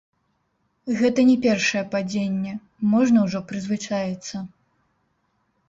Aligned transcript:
Гэта 1.01 1.25
не 1.29 1.35
першае 1.43 1.83
падзенне, 1.93 2.55
можна 2.95 3.27
ўжо 3.29 3.39
прызвычаіцца. 3.55 4.45